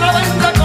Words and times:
la 0.00 0.12
venda 0.12 0.55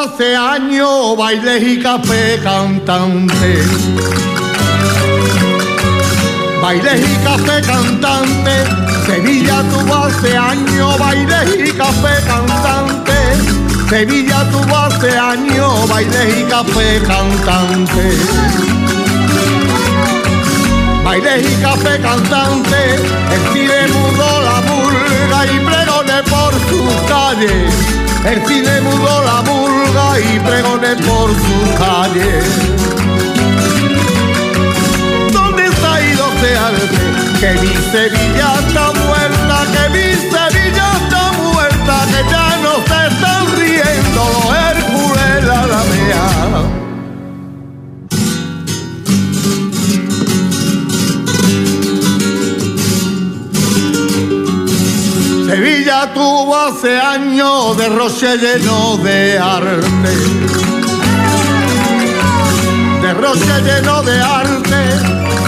hace 0.00 0.34
años 0.34 1.16
bailes 1.16 1.62
y 1.62 1.82
café 1.82 2.38
cantante. 2.42 3.62
Bailes 6.62 7.00
y 7.00 7.14
café 7.24 7.60
cantante. 7.66 8.64
Sevilla 9.04 9.62
tuvo 9.70 9.94
hace 9.96 10.36
años 10.36 10.98
bailes 10.98 11.68
y 11.68 11.72
café 11.72 12.14
cantante. 12.26 13.18
Sevilla 13.90 14.48
tuvo 14.50 14.76
hace 14.76 15.18
años 15.18 15.88
bailes 15.88 16.38
y 16.38 16.44
café 16.44 17.00
cantante. 17.06 18.16
Bailes 21.04 21.52
y 21.52 21.54
café 21.62 22.00
cantante, 22.00 22.94
el 22.94 23.52
cine 23.52 23.88
mudó 23.88 24.42
la 24.42 24.60
murga 24.60 25.46
y 25.46 25.58
pregoné 25.58 26.22
por 26.30 26.52
sus 26.68 27.08
calles. 27.08 28.09
El 28.24 28.46
cine 28.46 28.80
mudó 28.82 29.24
la 29.24 29.42
murga 29.42 30.20
y 30.20 30.38
pregoné 30.40 30.94
por 30.96 31.30
sus 31.30 31.78
calles. 31.78 32.44
¿Dónde 35.32 35.66
está 35.66 36.00
ido? 36.02 36.30
Que 37.40 37.52
mi 37.54 37.74
Sevilla 37.90 38.54
está 38.66 38.92
muerta, 38.92 39.66
que 39.72 39.88
mi 39.90 40.14
Sevilla 40.14 40.92
está 41.02 41.32
muerta, 41.32 42.04
que 42.06 42.30
ya 42.30 42.56
no 42.62 42.74
se 42.86 43.06
están 43.08 43.56
riendo 43.56 44.69
Sevilla 55.50 56.08
tuvo 56.14 56.56
hace 56.56 56.96
años 56.96 57.76
de 57.76 57.88
roche 57.88 58.36
lleno 58.36 58.96
de 58.98 59.36
arte. 59.36 60.14
De 63.02 63.12
roche 63.14 63.60
lleno 63.64 64.00
de 64.04 64.20
arte. 64.20 64.80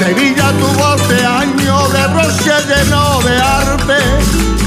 Sevilla 0.00 0.50
tuvo 0.58 0.87
hace 0.88 1.25
años 1.25 1.93
de 1.93 2.06
roche 2.08 2.52
lleno 2.66 3.20
de 3.22 3.37
arte. 3.40 3.99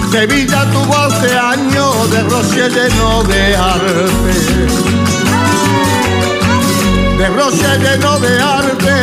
Sevilla 0.09 0.65
tuvo 0.71 0.97
hace 0.97 1.37
años 1.37 2.11
de 2.11 2.23
roche 2.23 2.69
lleno 2.69 3.23
de 3.23 3.57
arte. 3.57 4.33
De 7.17 7.27
roche 7.27 7.77
lleno 7.83 8.19
de 8.19 8.41
arte. 8.41 8.93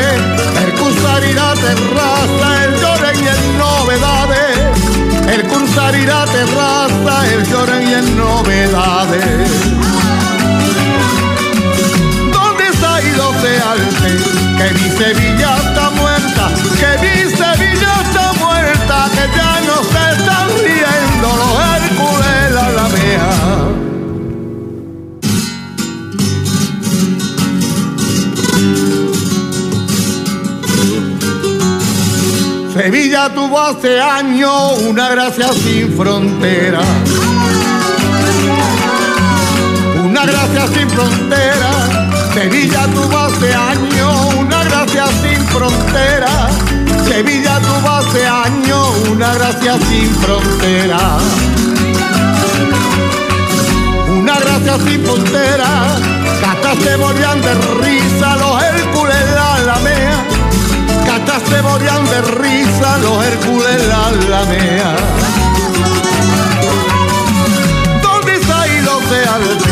El 0.65 0.73
cruzar 0.77 1.23
y 1.25 1.33
la 1.35 1.53
terraza, 1.53 2.65
el 2.65 2.81
lloren 2.81 3.23
y 3.23 3.29
el 3.29 3.59
novedades. 3.59 5.12
El 5.29 5.43
cruzar 5.45 5.95
la 5.95 6.25
terraza, 6.27 7.27
el 7.33 7.47
lloren 7.47 7.89
y 7.89 7.95
el 7.95 8.17
novedades. 8.17 9.51
¿Dónde 12.33 12.65
ha 12.87 13.03
ido 13.03 13.35
ese 13.37 13.59
arte? 13.63 14.11
Que 14.59 14.75
mi 14.75 14.91
Sevilla 14.91 15.57
está 15.57 15.91
muerta, 15.91 16.51
que 16.79 16.91
mi 17.03 17.31
Sevilla 17.31 17.93
está 18.05 18.33
muerta, 18.39 19.09
que 19.15 19.37
ya 19.37 19.61
no 19.67 19.83
se 19.85 20.03
están 20.17 20.52
Sevilla 33.23 33.41
tuvo 33.41 33.61
hace 33.61 34.01
años 34.01 34.81
una 34.81 35.09
gracia 35.11 35.53
sin 35.53 35.97
frontera. 35.97 36.81
Una 40.05 40.27
gracia 40.27 40.67
sin 40.67 40.91
frontera. 40.91 41.71
Sevilla 42.35 42.85
tuvo 42.93 43.17
hace 43.17 43.55
años 43.55 44.35
una 44.41 44.65
gracia 44.65 45.07
sin 45.23 45.41
frontera. 45.47 46.51
Sevilla 47.07 47.61
tuvo 47.61 47.91
hace 47.91 48.27
años 48.27 48.89
una 49.13 49.33
gracia 49.35 49.79
sin 49.89 50.11
frontera. 50.17 50.99
Una 54.19 54.41
gracia 54.41 54.79
sin 54.85 55.05
frontera, 55.05 55.97
hasta 56.51 56.75
se 56.83 56.97
morían 56.97 57.41
de 57.41 57.55
risa 57.85 58.37
los 58.37 58.63
Hércules 58.65 59.17
se 61.53 61.63
morían 61.63 62.05
de 62.07 62.23
risa 62.23 62.99
los 62.99 63.25
Hércules 63.27 63.87
la 63.89 64.11
lamea. 64.31 64.97
¿Dónde 68.03 68.35
está 68.37 68.67
hilo 68.69 69.01
de 69.11 69.21
Alves? 69.35 69.63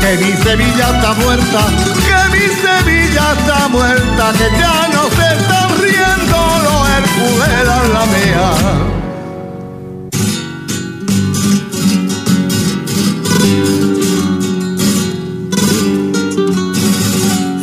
Que 0.00 0.16
mi 0.16 0.32
Sevilla 0.42 0.86
está 0.96 1.12
muerta, 1.14 1.60
que 2.06 2.20
mi 2.34 2.46
Sevilla 2.64 3.24
está 3.38 3.68
muerta, 3.68 4.32
que 4.38 4.48
ya 4.58 4.88
no 4.94 5.02
se 5.16 5.26
están 5.36 5.68
riendo 5.82 6.38
los 6.66 6.80
Hércules 6.98 7.66
la 7.66 7.78
lamea. 7.94 9.11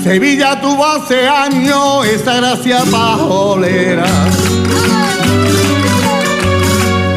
Sevilla 0.10 0.60
tuvo 0.60 0.84
hace 0.88 1.28
años 1.28 2.04
esa 2.08 2.38
gracia 2.38 2.80
pajolera. 2.92 4.08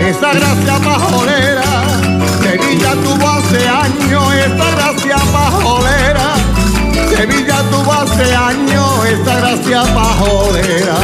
Esa 0.06 0.34
gracia 0.34 0.74
pajolera. 0.76 1.62
Sevilla 2.42 2.92
tuvo 3.02 3.30
hace 3.30 3.66
años 3.66 4.34
esa 4.34 4.70
gracia 4.76 5.16
pajolera. 5.32 6.34
Sevilla 7.16 7.62
tuvo 7.70 7.92
hace 7.94 8.36
años 8.36 9.06
esa 9.06 9.36
gracia 9.36 9.82
pajolera. 9.94 10.98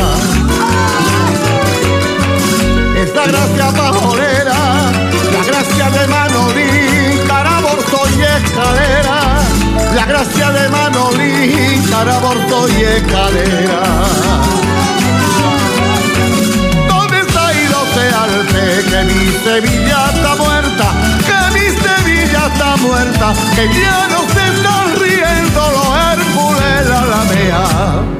Esa 3.02 3.26
gracia 3.28 3.68
pajolera, 3.70 4.92
la 5.32 5.44
gracia 5.46 5.90
de 5.90 6.06
Manolín, 6.08 6.87
gracia 10.08 10.50
de 10.50 10.68
Manolín, 10.70 11.82
Caraborto 11.90 12.66
y 12.68 12.82
Escalera. 12.82 13.82
¿Dónde 16.88 17.20
está 17.20 17.52
ido 17.52 17.78
Alce? 18.24 18.84
Que 18.90 19.04
mi 19.04 19.26
Sevilla 19.44 20.10
está 20.14 20.34
muerta, 20.36 20.86
que 21.28 21.58
mi 21.58 21.66
Sevilla 21.84 22.46
está 22.52 22.76
muerta, 22.76 23.34
que 23.54 23.68
ya 23.68 24.08
no 24.08 24.20
se 24.32 24.46
están 24.56 24.96
riendo 24.98 25.60
los 25.76 25.88
Hércules 26.12 26.88
la 26.88 27.04
lamea. 27.04 28.17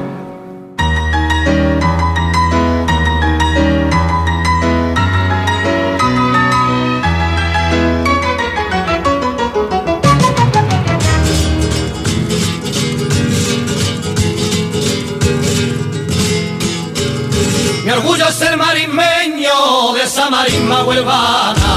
Es 18.29 18.35
ser 18.35 18.55
marismeño 18.57 19.93
de 19.93 20.03
esa 20.03 20.29
marisma 20.29 20.83
huelvana. 20.83 21.71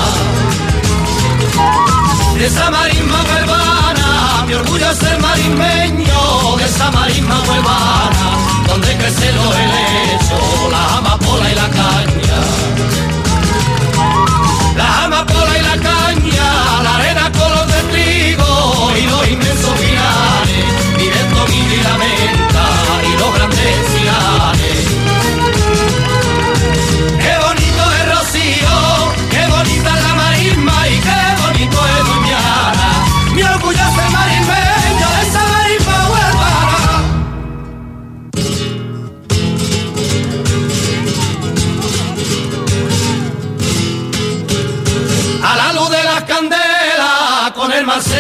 De 2.37 2.46
esa 2.46 2.70
marisma 2.70 3.25
huelvana, 3.28 4.44
mi 4.46 4.54
orgullo 4.54 4.90
es 4.90 4.99
ser 4.99 5.19
marismeño 5.20 6.56
de 6.58 6.64
esa 6.64 6.90
marisma 6.90 7.40
huelvana, 7.49 8.26
donde 8.66 8.96
crece 8.98 9.32
lo 9.32 9.55
helecho, 9.55 10.70
la 10.70 10.98
amapola 10.98 11.50
y 11.50 11.55
la 11.55 11.69
caña. 11.69 13.11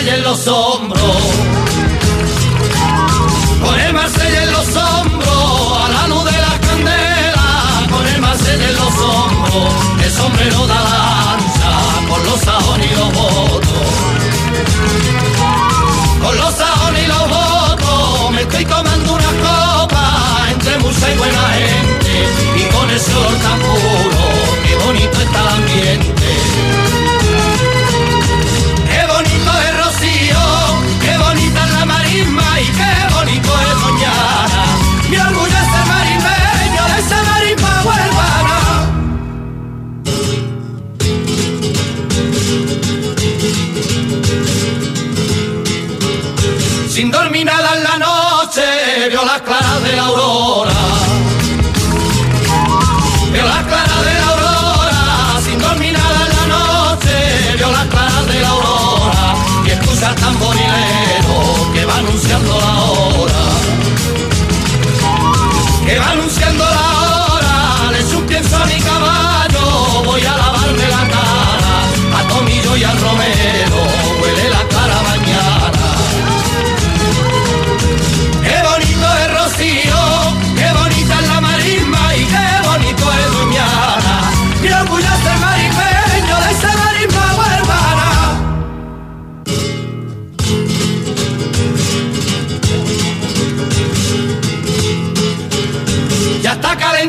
En 0.04 0.22
los 0.24 0.48
hombros. 0.48 1.51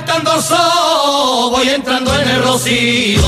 El 0.09 0.41
sol, 0.41 1.51
voy 1.51 1.69
entrando 1.69 2.13
en 2.19 2.29
el 2.29 2.43
rocío. 2.43 3.21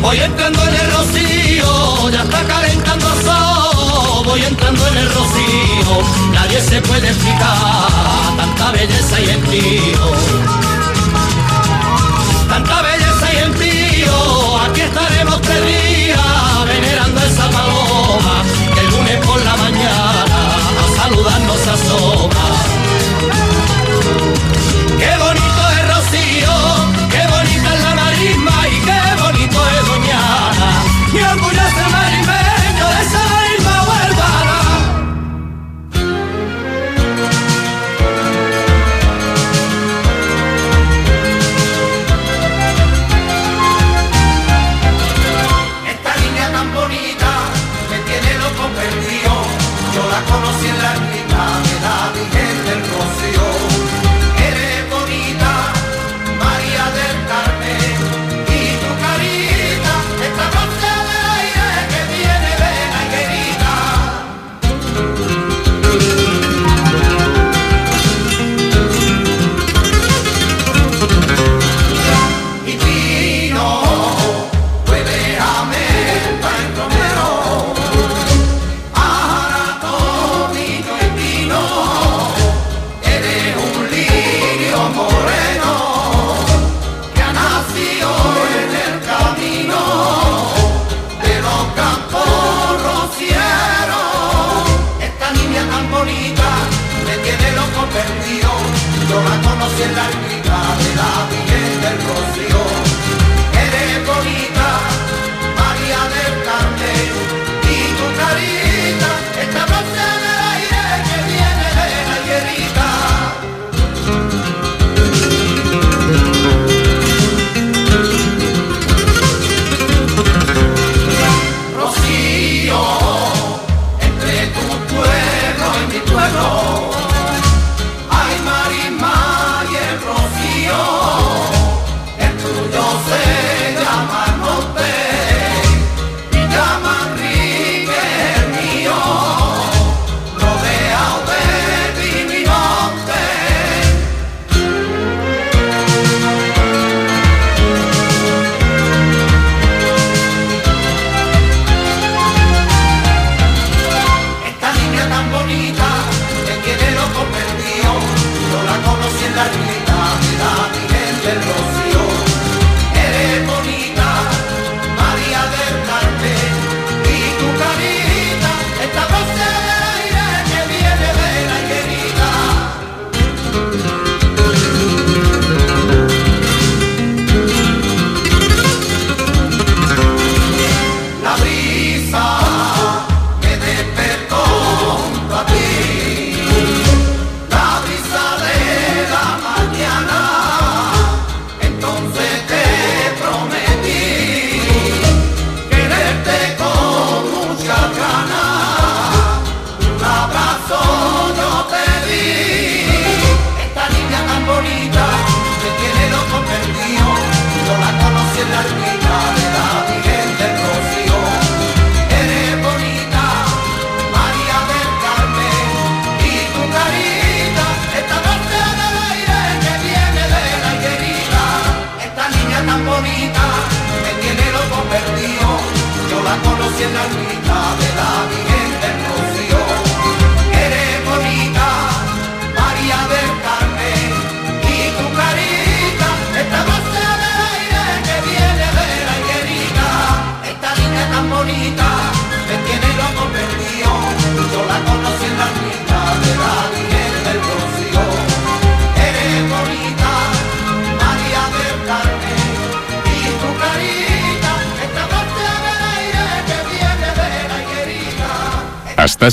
Voy 0.00 0.18
entrando 0.18 0.62
en 0.62 0.74
el 0.74 0.92
rocío, 0.92 2.10
ya 2.10 2.22
está 2.22 2.44
calentando 2.44 3.06
el 3.06 3.24
sol, 3.24 4.24
voy 4.24 4.42
entrando 4.44 4.86
en 4.88 4.96
el 4.98 5.08
rocío. 5.08 6.32
Nadie 6.32 6.60
se 6.60 6.80
puede 6.82 7.08
explicar 7.08 8.36
tanta 8.36 8.70
belleza 8.72 9.20
y 9.20 9.26
tío. 9.50 10.06
Tanta 12.48 12.82
belleza 12.82 12.93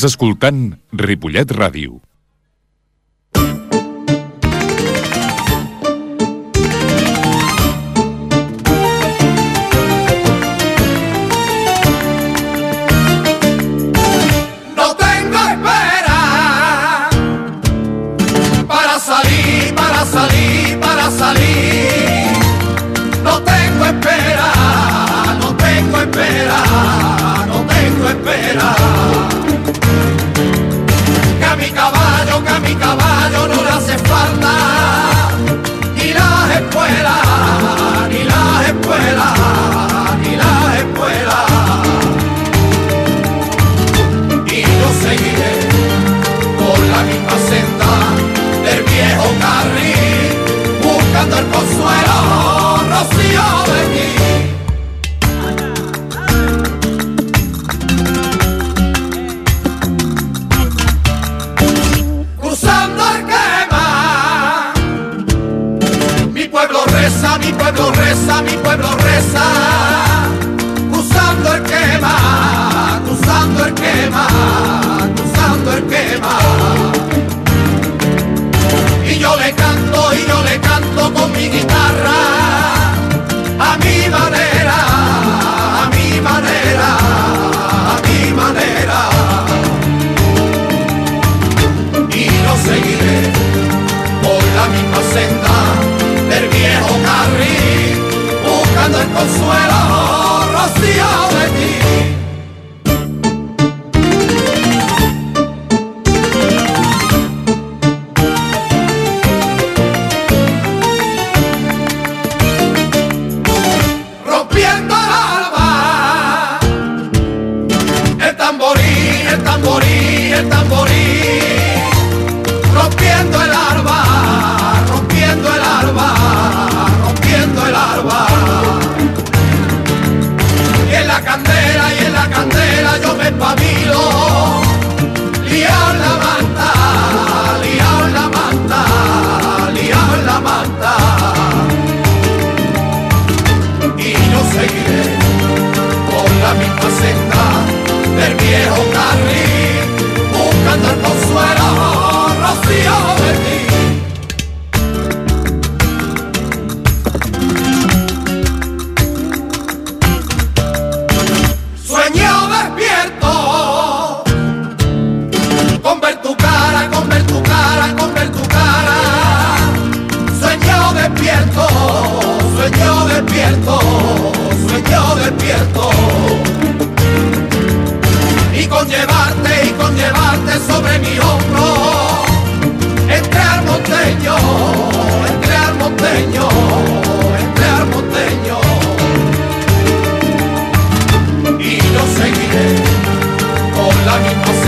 Estàs 0.01 0.15
escoltant 0.15 0.61
Ripollet 0.97 1.51
Ràdio. 1.53 1.99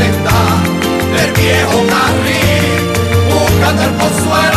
Senda 0.03 0.39
del 1.15 1.31
viejo 1.33 1.77
carril, 1.93 2.81
buscando 3.31 3.83
el 3.83 3.93
consuelo, 3.95 4.52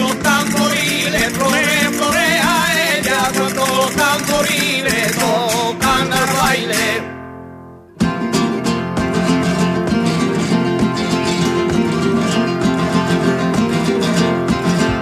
los 0.00 0.18
tamboriles 0.20 1.32
flore, 1.32 1.90
florea 1.92 2.98
ella, 2.98 3.30
cuando 3.36 3.66
los 3.66 3.90
tamboriles 3.92 5.12
tocan 5.16 6.12
al 6.12 6.36
baile. 6.40 7.02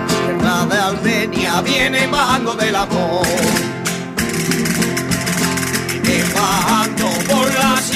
Tierra 0.08 0.66
de 0.66 0.78
Armenia 0.78 1.60
viene 1.60 2.06
bajando 2.08 2.54
del 2.54 2.76
amor. 2.76 3.47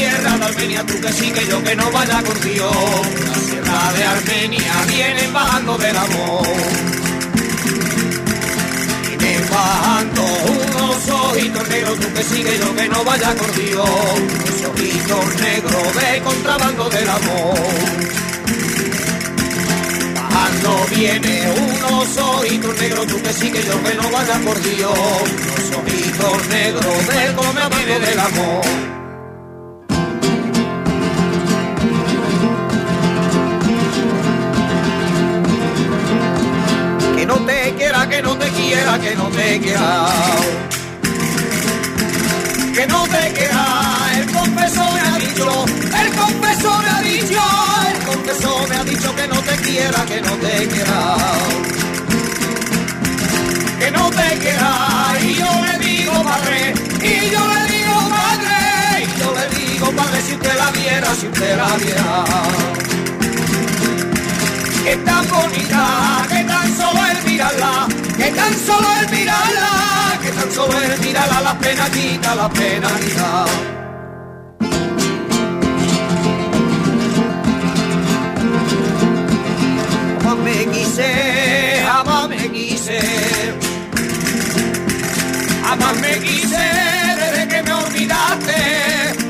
Sierra 0.03 0.37
de 0.37 0.45
Armenia, 0.45 0.85
tú 0.85 1.01
que 1.01 1.13
sí 1.13 1.33
yo 1.49 1.63
que 1.63 1.77
no 1.77 1.91
vaya 1.93 2.23
con 2.23 2.41
Dios. 2.41 2.77
La 3.29 3.35
sierra 3.47 3.93
de 3.97 4.05
Armenia 4.05 4.75
viene 4.89 5.29
bajando 5.29 5.79
del 5.79 5.97
amor. 5.97 6.47
Viene 9.07 9.41
bajando 9.51 10.23
unos 10.59 11.09
ojitos 11.09 11.69
negros, 11.69 12.01
tú 12.01 12.09
que 12.15 12.23
sí 12.25 12.45
yo 12.61 12.75
que 12.75 12.89
no 12.89 13.05
vaya 13.05 13.35
con 13.37 13.51
Dios. 13.55 13.91
Unos 14.19 14.63
ojitos 14.71 15.41
negros 15.41 15.87
de 15.99 16.23
contrabando 16.23 16.91
del 16.91 17.09
amor. 17.09 17.61
Bajando 20.17 20.87
viene 20.97 21.35
unos 21.69 22.17
ojitos 22.17 22.81
negros, 22.81 23.07
tú 23.07 23.23
que 23.23 23.33
sí 23.33 23.53
yo 23.53 23.83
que 23.85 23.95
no 23.95 24.11
vaya 24.11 24.37
por 24.47 24.61
Dios. 24.63 24.99
Unos 25.43 25.79
ojitos 25.79 26.49
negros 26.49 27.07
de 27.07 27.35
come 27.37 27.99
del 28.01 28.19
amor. 28.19 29.02
Que 38.73 38.79
no 38.79 38.89
te 38.89 38.99
quiera, 38.99 38.99
que 38.99 39.15
no 39.17 39.29
te 39.29 39.61
quiera. 39.61 40.07
Que 42.75 42.87
no 42.87 43.03
te 43.05 43.33
quiera, 43.35 43.67
el 44.17 44.33
confesor 44.33 44.93
me 44.95 45.01
ha 45.01 45.19
dicho, 45.19 45.65
el 46.03 46.13
confesor 46.17 46.83
me 46.83 46.91
ha 46.91 47.03
dicho, 47.03 47.43
el 47.91 47.99
confesor 48.07 48.69
me 48.69 48.77
ha 48.77 48.85
dicho 48.85 49.15
que 49.15 49.29
no 49.29 49.41
te 49.43 49.57
quiera, 49.57 50.05
que 50.07 50.21
no 50.23 50.33
te 50.37 50.69
quiera. 50.69 51.17
Que 53.79 53.91
no 53.91 54.11
te 54.11 54.39
quiera, 54.39 55.17
y 55.21 55.35
yo 55.35 55.51
le 55.67 55.87
digo 55.87 56.23
padre, 56.23 56.75
y 57.03 57.31
yo 57.31 57.47
le 57.55 57.73
digo 57.73 57.95
padre, 58.09 59.05
y 59.05 59.21
yo 59.21 59.35
le 59.35 59.47
digo 59.59 59.91
padre 59.93 60.23
si 60.23 60.33
usted 60.35 60.57
la 60.57 60.71
viera, 60.71 61.15
si 61.15 61.27
usted 61.27 61.57
la 61.57 61.77
viera 61.77 62.25
que 64.85 64.97
tan 64.97 65.29
bonita, 65.29 66.27
que 66.29 66.45
tan 66.45 66.77
solo 66.77 66.99
el 66.99 67.02
mirarla, 67.43 67.89
que 68.17 68.31
tan 68.31 68.55
solo 68.55 68.89
el 69.01 69.11
mirarla, 69.11 70.19
que 70.23 70.31
tan 70.31 70.53
solo 70.53 70.79
el 70.81 71.01
mirarla, 71.01 71.41
la 71.41 71.59
pena 71.59 71.91
quita, 71.91 72.35
la 72.35 72.49
pena 72.49 72.89
quita. 73.01 73.45
Jamás 80.23 80.67
quise, 80.73 81.83
jamás 81.85 82.29
me 82.29 82.49
quise, 82.51 83.01
jamás 85.65 85.97
me 86.01 86.19
quise 86.21 86.65
desde 87.21 87.49
que 87.49 87.63
me 87.63 87.73
olvidaste, 87.73 88.59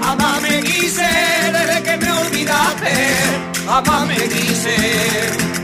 jamás 0.03 0.42
me 0.42 0.61
quise 0.61 1.09
desde 1.53 1.83
que 1.83 1.96
me 1.96 2.12
olvidaste, 2.12 2.92
jamás 3.66 4.07
me 4.07 4.16
quise. 4.29 5.62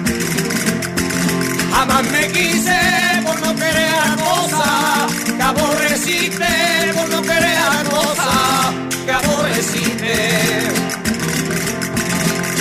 Jamás 1.78 2.10
me 2.10 2.26
quise 2.32 2.76
por 3.24 3.40
no 3.40 3.54
querer 3.54 3.94
a 4.02 4.16
cosa 4.16 5.06
que 5.36 5.42
aborreciste, 5.42 6.92
por 6.92 7.08
no 7.08 7.22
querer 7.22 7.56
a 7.56 7.84
cosa 7.88 8.74
que 9.04 9.12
aborreciste. 9.12 10.14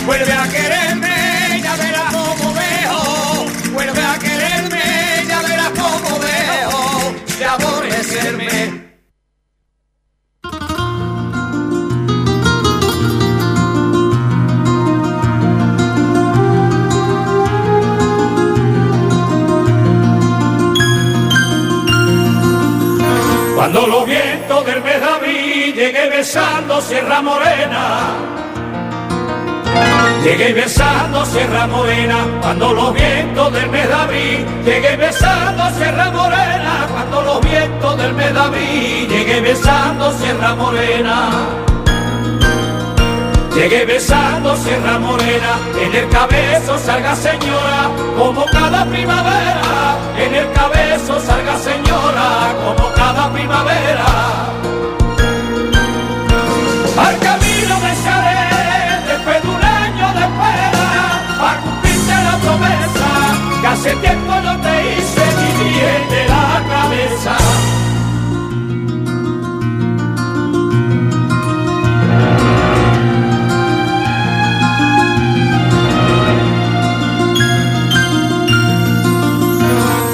Vuelve 0.06 0.32
a 0.32 0.47
quererme, 0.49 0.77
Sierra 26.82 27.22
Morena. 27.22 28.16
Llegué 30.24 30.54
besando 30.54 31.26
Sierra 31.26 31.68
Morena 31.68 32.18
cuando 32.42 32.74
los 32.74 32.94
vientos 32.94 33.54
del 33.54 33.70
mes. 33.70 33.88
Llegué 34.66 34.96
besando 34.98 35.70
Sierra 35.78 36.12
Morena 36.12 36.88
cuando 36.92 37.22
los 37.22 37.42
vientos 37.42 37.98
del 37.98 38.13
mes. 38.13 38.34
Llegué 39.10 39.42
besando 39.42 40.12
Sierra 40.13 40.56
Morena. 40.56 41.30
Llegué 43.56 43.86
besando 43.86 44.56
Sierra 44.58 45.00
Morena, 45.00 45.58
en 45.82 45.96
el 45.96 46.08
cabezo 46.10 46.78
salga 46.78 47.16
señora, 47.16 47.90
como 48.16 48.46
cada 48.46 48.86
primavera, 48.86 49.98
en 50.16 50.36
el 50.36 50.52
cabezo 50.52 51.20
salga 51.20 51.58
señora, 51.58 52.54
como 52.63 52.94
cada 52.94 53.34
primavera. 53.34 54.66
Hace 63.78 63.96
tiempo 63.98 64.34
yo 64.44 64.58
te 64.58 64.98
hice 64.98 65.24
vivir 65.38 66.10
de 66.10 66.28
la 66.28 66.63
cabeza. 66.68 67.38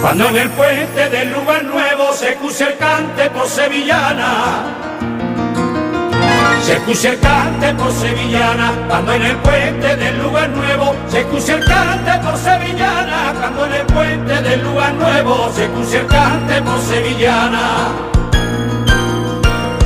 Cuando 0.01 0.27
en 0.29 0.35
el 0.35 0.49
puente 0.49 1.09
del 1.09 1.31
lugar 1.31 1.63
nuevo 1.63 2.13
se 2.13 2.31
escucha 2.31 2.67
el 2.67 2.77
cante 2.77 3.29
por 3.29 3.47
sevillana. 3.47 4.92
Se 6.63 6.73
escucha 6.73 7.09
el 7.09 7.19
cante 7.19 7.73
por 7.73 7.91
sevillana, 7.91 8.71
cuando 8.87 9.13
en 9.13 9.21
el 9.23 9.35
puente 9.37 9.95
del 9.95 10.23
lugar 10.23 10.49
nuevo 10.49 10.95
se 11.07 11.19
escucha 11.19 11.55
el 11.55 11.65
cante 11.65 12.11
por 12.23 12.37
sevillana, 12.37 13.33
cuando 13.39 13.65
en 13.65 13.73
el 13.73 13.85
puente 13.85 14.41
del 14.41 14.63
lugar 14.63 14.93
nuevo 14.93 15.51
se 15.53 15.65
escucha 15.65 15.99
el 15.99 16.07
cante 16.07 16.61
por 16.61 16.79
sevillana. 16.79 18.13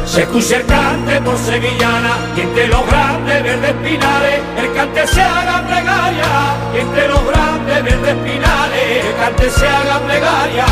Se 0.06 0.22
escucha 0.24 0.58
el 0.58 0.66
cante 0.66 1.22
por 1.22 1.38
sevillana 1.38 2.18
y 2.36 2.42
entre 2.42 2.68
los 2.70 2.88
grandes 2.88 3.44
verdes 3.44 3.74
pinares 3.84 4.40
el 4.58 4.74
cante 4.74 5.06
se 5.08 5.22
haga 5.22 5.64
plegaria 5.68 6.26
y 6.74 6.78
entre 6.80 7.08
los 7.08 7.26
grandes 7.28 7.84
verdes 7.84 8.16
pinares 8.24 9.06
el 9.06 9.16
cante 9.16 9.50
se 9.50 9.68
haga 9.68 10.00
plegaria. 10.00 10.66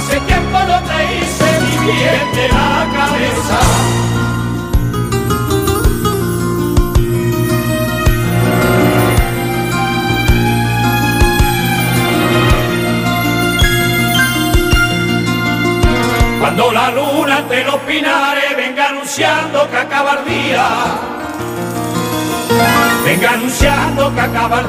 Hace 0.00 0.18
tiempo 0.20 0.58
no 0.58 0.80
te 0.80 0.98
hice 1.14 1.60
ni 1.60 1.92
bien 1.92 2.32
de 2.34 2.48
la 2.48 2.88
cabeza. 2.96 3.60
Cuando 16.40 16.72
la 16.72 16.90
luna 16.92 17.38
entre 17.40 17.64
los 17.64 17.76
pinares 17.80 18.56
venga 18.56 18.88
anunciando 18.88 19.70
que 19.70 19.76
acaba 19.76 20.20
el 20.20 20.24
día, 20.24 20.66
Venga 23.04 23.32
anunciando 23.32 24.14
que 24.14 24.20
acaba 24.20 24.60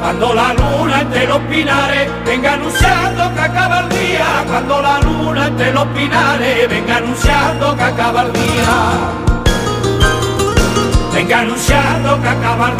cuando 0.00 0.34
la 0.34 0.52
luna 0.54 1.00
entre 1.02 1.26
los 1.26 1.38
pinares. 1.40 2.08
Venga 2.24 2.54
anunciando 2.54 3.34
que 3.34 3.40
acaba 3.40 3.80
cuando 4.46 4.82
la 4.82 5.00
luna 5.00 5.46
entre 5.46 5.72
los 5.72 5.86
pinares. 5.88 6.68
Venga 6.68 6.96
anunciando 6.96 7.76
que 7.76 7.82
acaba 7.82 8.22
el 8.22 8.32
día. 8.32 9.26
Venga 11.16 11.40
anunciando 11.40 12.20
que 12.20 12.28
acaba 12.28 12.72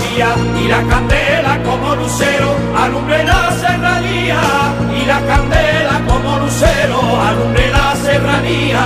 y 0.62 0.68
la 0.68 0.82
candela 0.82 1.58
como 1.62 1.94
lucero 1.94 2.54
alumbre 2.76 3.24
la 3.24 3.50
serranía 3.50 4.40
y 4.94 5.06
la 5.06 5.20
candela 5.20 6.02
como 6.06 6.38
lucero 6.40 7.00
alumbre 7.22 7.70
la 7.70 7.96
serranía. 7.96 8.84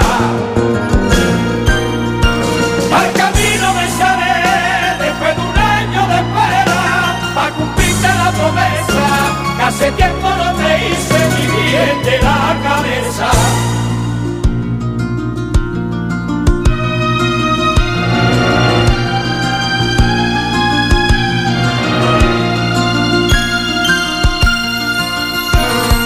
La 12.22 12.56
cabeza. 12.62 13.30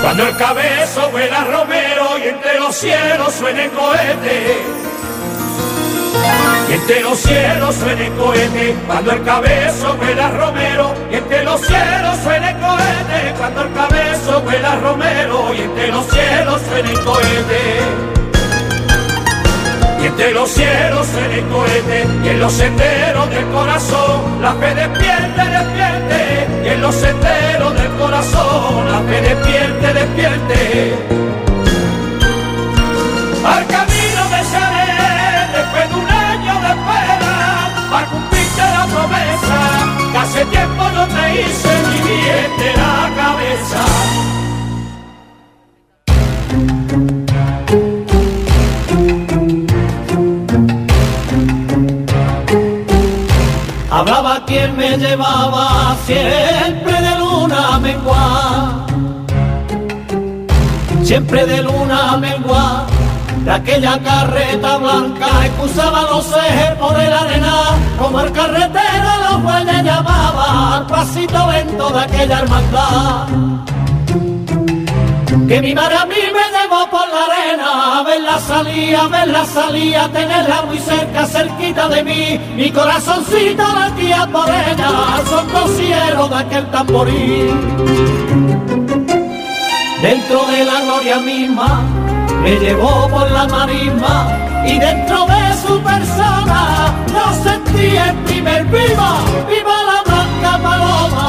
Cuando 0.02 0.28
el 0.28 0.36
cabezo 0.36 1.10
vuela 1.10 1.44
romero 1.44 2.18
y 2.18 2.28
entre 2.28 2.60
los 2.60 2.76
cielos 2.76 3.34
suene 3.34 3.68
cohete. 3.70 4.62
Entre 6.86 7.00
los 7.00 7.18
cielos 7.18 7.74
suene 7.76 8.10
cohete 8.10 8.76
cuando 8.86 9.12
el 9.12 9.22
cabezo 9.22 9.96
vuela 9.96 10.30
romero 10.32 10.92
y 11.10 11.14
entre 11.14 11.42
los 11.42 11.58
cielos 11.62 12.18
suene 12.22 12.54
cohete 12.60 13.34
cuando 13.38 13.62
el 13.62 13.72
cabezo 13.72 14.42
vuela 14.42 14.76
romero 14.76 15.54
y 15.54 15.62
entre 15.62 15.88
los 15.88 16.06
cielos 16.08 16.60
suene 16.68 16.92
cohete. 16.92 17.80
Y 20.02 20.06
entre 20.08 20.32
los 20.32 20.50
cielos 20.50 21.06
suene 21.06 21.42
cohete 21.50 22.06
y 22.22 22.28
en 22.28 22.40
los 22.40 22.52
senderos 22.52 23.30
del 23.30 23.46
corazón 23.46 24.42
la 24.42 24.52
fe 24.52 24.74
despierte, 24.74 25.40
despierte 25.40 26.48
y 26.66 26.68
en 26.68 26.82
los 26.82 26.94
senderos 26.94 27.74
del 27.76 27.92
corazón 27.92 28.92
la 28.92 29.00
fe 29.00 29.22
despierte, 29.22 29.94
despierte. 29.94 31.33
Hice 41.34 41.74
bien 42.06 42.50
de 42.60 42.70
la 42.80 42.96
cabeza. 43.20 43.82
Hablaba 53.90 54.44
quien 54.44 54.76
me 54.76 54.96
llevaba 54.98 55.96
siempre 56.04 57.00
de 57.00 57.18
luna 57.18 57.78
mengua, 57.78 58.86
siempre 61.02 61.46
de 61.46 61.62
luna 61.62 62.16
mengua. 62.16 62.86
De 63.44 63.50
aquella 63.52 63.98
carreta 64.02 64.78
blanca 64.78 65.28
excusaba 65.44 66.02
los 66.10 66.26
ejes 66.34 66.70
por 66.80 66.98
el 66.98 67.12
arena, 67.12 67.56
como 67.98 68.20
el 68.20 68.32
carretero 68.32 69.13
los 69.44 69.52
bueyes 69.52 69.82
llamaba 69.82 70.76
al 70.76 70.86
pasito 70.86 71.50
lento 71.50 71.90
de 71.90 72.00
aquella 72.00 72.38
hermandad. 72.40 73.26
Que 75.48 75.60
mi 75.60 75.74
madre 75.74 75.96
a 75.96 76.06
mí 76.06 76.14
me 76.32 76.58
llevó 76.58 76.88
por 76.88 77.06
la 77.08 77.24
arena, 77.28 77.98
a 77.98 78.02
verla 78.02 78.38
salir, 78.38 78.96
a 78.96 79.08
verla 79.08 79.44
salir, 79.44 79.96
a 79.96 80.08
tenerla 80.08 80.62
muy 80.62 80.78
cerca, 80.78 81.26
cerquita 81.26 81.88
de 81.88 82.02
mí. 82.02 82.40
Mi 82.56 82.70
corazoncito 82.70 83.62
latía 83.62 84.26
por 84.32 84.48
ella, 84.48 84.90
son 85.28 85.46
cosieros 85.50 86.30
de 86.30 86.36
aquel 86.36 86.70
tamboril. 86.70 87.50
Dentro 90.00 90.46
de 90.46 90.64
la 90.64 90.80
gloria 90.80 91.18
misma, 91.18 91.82
me 92.42 92.58
llevó 92.58 93.08
por 93.08 93.30
la 93.30 93.46
marisma, 93.46 94.26
y 94.66 94.78
dentro 94.78 95.26
de 95.26 95.54
su 95.66 95.78
persona, 95.82 96.33
el 98.08 98.16
primer 98.24 98.64
viva, 98.66 99.10
viva 99.48 99.76
la 99.90 100.02
blanca 100.02 100.52
paloma. 100.62 101.28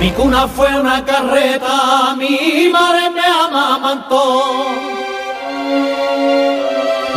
Mi 0.00 0.10
cuna 0.12 0.48
fue 0.48 0.80
una 0.80 1.04
carreta, 1.04 2.14
mi 2.16 2.68
madre 2.72 3.10
me 3.10 3.26
amamantó. 3.26 4.42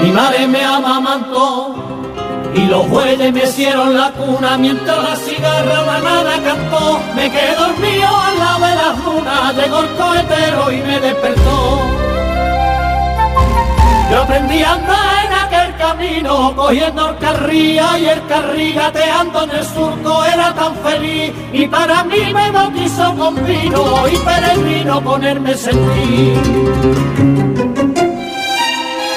Mi 0.01 0.11
madre 0.11 0.47
me 0.47 0.63
amamantó 0.63 1.82
y 2.55 2.65
los 2.65 2.87
bueyes 2.89 3.33
me 3.33 3.43
hicieron 3.43 3.97
la 3.97 4.11
cuna 4.11 4.57
mientras 4.57 4.97
la 4.97 5.15
cigarra 5.15 5.81
la 5.81 5.99
nana 5.99 6.43
cantó. 6.43 6.99
Me 7.15 7.29
quedé 7.31 7.55
dormido 7.55 8.07
al 8.07 8.39
lado 8.39 8.65
de 8.65 8.75
las 8.75 8.97
lunas, 9.03 9.55
llegó 9.55 9.79
el 9.79 9.89
cohetero 9.95 10.71
y 10.71 10.77
me 10.81 10.99
despertó. 10.99 11.79
Yo 14.11 14.21
aprendí 14.21 14.61
a 14.61 14.73
andar 14.73 15.25
en 15.25 15.33
aquel 15.33 15.75
camino, 15.77 16.55
cogiendo 16.55 17.09
el 17.09 17.17
carría 17.17 17.97
y 17.97 18.05
el 18.05 18.27
carrí 18.27 18.73
gateando 18.73 19.43
en 19.43 19.51
el 19.51 19.65
surco, 19.65 20.23
era 20.25 20.53
tan 20.53 20.75
feliz. 20.75 21.33
Y 21.51 21.65
para 21.67 22.03
mí 22.03 22.33
me 22.33 22.51
bautizó 22.51 23.15
con 23.15 23.35
vino 23.45 24.07
y 24.07 24.17
peregrino 24.17 25.01
ponerme 25.01 25.55
sentir. 25.55 27.52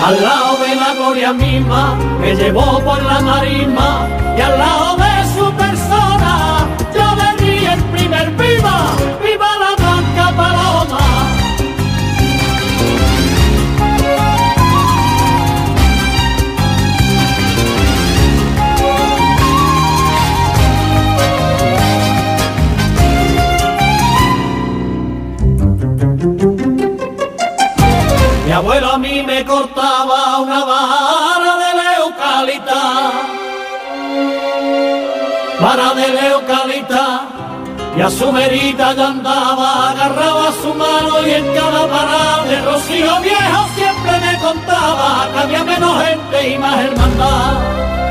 Al 0.06 0.22
lado 0.22 0.56
de 0.58 0.76
la 0.76 0.94
gloria 0.94 1.32
misma, 1.32 1.96
me 2.20 2.36
llevó 2.36 2.78
por 2.84 3.02
la 3.02 3.18
marisma 3.22 4.06
y 4.38 4.40
al 4.40 4.56
lado 4.56 4.96
de 4.98 5.14
su 5.34 5.52
persona, 5.54 6.64
yo 6.94 7.06
le 7.16 7.72
el 7.72 7.82
primer 7.86 8.30
viva, 8.36 8.86
me 29.36 29.44
cortaba 29.44 30.38
una 30.38 30.64
vara 30.64 31.52
de 31.62 31.70
leucalita, 31.82 32.82
vara 35.60 35.88
de 35.92 36.08
leucalita, 36.08 37.04
y 37.98 38.00
a 38.00 38.08
su 38.08 38.32
verita 38.32 38.94
ya 38.94 39.08
andaba, 39.08 39.90
agarraba 39.90 40.46
su 40.62 40.72
mano 40.72 41.26
y 41.26 41.32
en 41.32 41.46
cada 41.54 41.86
parada 41.86 42.44
de 42.44 42.62
rocío 42.62 43.20
viejo 43.20 43.60
siempre 43.74 44.12
me 44.24 44.38
contaba 44.38 45.28
que 45.30 45.38
había 45.38 45.64
menos 45.64 46.02
gente 46.02 46.48
y 46.52 46.58
más 46.58 46.78
hermandad. 46.86 48.05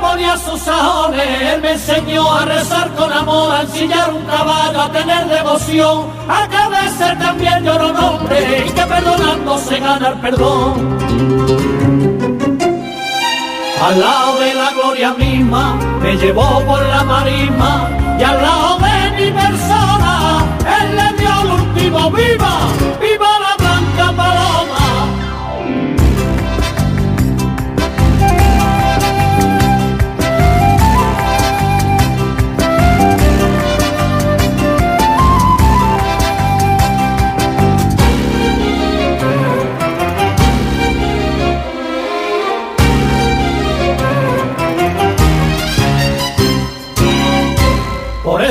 Yo 0.00 0.36
sus 0.36 0.60
sajones, 0.60 1.42
él 1.42 1.60
me 1.60 1.72
enseñó 1.72 2.32
a 2.32 2.44
rezar 2.44 2.88
con 2.94 3.12
amor, 3.12 3.52
a 3.52 3.62
ensillar 3.62 4.12
un 4.12 4.24
caballo, 4.26 4.80
a 4.80 4.92
tener 4.92 5.26
devoción, 5.26 6.06
a 6.28 6.68
veces 6.68 7.18
también 7.18 7.64
lloro 7.64 7.92
nombre 7.92 8.64
y 8.66 8.70
que 8.70 8.82
perdonando 8.82 9.58
se 9.58 9.78
gana 9.80 10.08
el 10.08 10.14
perdón. 10.20 10.98
Al 13.80 14.00
lado 14.00 14.40
de 14.40 14.54
la 14.54 14.70
gloria 14.72 15.14
misma, 15.14 15.74
me 16.00 16.16
llevó 16.16 16.60
por 16.64 16.80
la 16.84 17.02
marisma 17.02 17.90
y 18.18 18.22
al 18.22 18.42
lado 18.42 18.78
de 18.78 19.10
mi 19.16 19.30
persona, 19.32 20.44
él 20.80 20.96
le 20.96 21.12
dio 21.18 21.30
el 21.42 21.50
último 21.60 22.10
viva, 22.10 22.58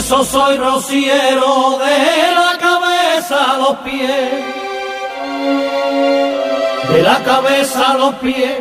eso 0.07 0.23
soy 0.23 0.55
rociero 0.55 1.79
de 1.79 2.31
la 2.33 2.57
cabeza 2.57 3.51
a 3.51 3.57
los 3.57 3.75
pies. 3.79 4.31
De 6.89 7.03
la 7.03 7.21
cabeza 7.25 7.91
a 7.91 7.97
los 7.97 8.13
pies. 8.15 8.59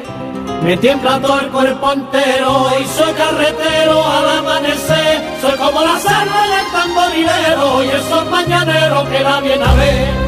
Me 0.64 0.76
tiembla 0.76 1.20
todo 1.20 1.38
el 1.38 1.48
cuerpo 1.50 1.92
entero 1.92 2.66
y 2.80 2.84
soy 2.86 3.12
carretero 3.12 4.04
al 4.04 4.38
amanecer. 4.40 5.22
Soy 5.40 5.56
como 5.56 5.82
la 5.82 6.00
sangre 6.00 6.40
del 6.50 6.72
tamborilero 6.72 7.84
y 7.84 7.88
el 7.90 8.02
sol 8.02 8.28
mañanero 8.28 9.04
que 9.08 9.20
la 9.20 9.40
viene 9.40 9.64
a 9.64 9.74
ver. 9.74 10.25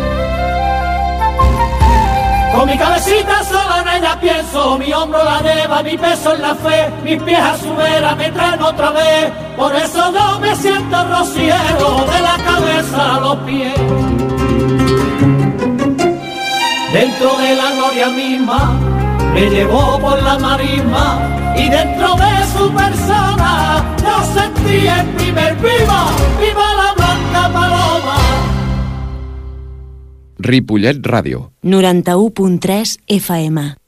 Con 2.58 2.68
mi 2.68 2.76
cabecita 2.76 3.44
sola 3.44 3.82
en 3.82 4.02
ella 4.02 4.18
pienso, 4.20 4.76
mi 4.78 4.92
hombro 4.92 5.22
la 5.22 5.40
lleva, 5.42 5.80
mi 5.80 5.96
peso 5.96 6.34
en 6.34 6.42
la 6.42 6.56
fe, 6.56 6.90
mis 7.04 7.22
pies 7.22 7.38
a 7.38 7.56
su 7.56 7.72
vera 7.76 8.16
me 8.16 8.32
traen 8.32 8.60
otra 8.60 8.90
vez. 8.90 9.30
Por 9.56 9.76
eso 9.76 10.12
yo 10.12 10.40
me 10.40 10.56
siento 10.56 11.04
rociero 11.04 12.04
de 12.12 12.20
la 12.20 12.36
cabeza 12.44 13.14
a 13.14 13.20
los 13.20 13.36
pies. 13.46 13.74
Dentro 16.92 17.36
de 17.36 17.54
la 17.54 17.70
gloria 17.76 18.08
misma 18.08 18.72
me 19.34 19.50
llevó 19.50 20.00
por 20.00 20.20
la 20.20 20.36
marisma 20.40 21.54
y 21.54 21.68
dentro 21.68 22.16
de 22.16 22.44
su 22.56 22.72
persona 22.74 23.84
yo 24.02 24.24
sentí 24.34 24.88
el 24.88 25.06
primer 25.10 25.54
viva, 25.58 26.06
viva 26.40 26.74
la 26.74 26.92
blanca 26.94 27.52
paloma. 27.52 28.17
Ripollet 30.38 31.04
Ràdio. 31.04 31.50
91.3 31.62 32.96
FM. 33.08 33.87